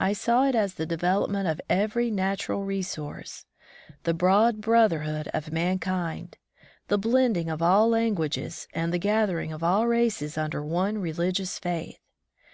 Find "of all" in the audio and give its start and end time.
7.50-7.90, 9.52-9.86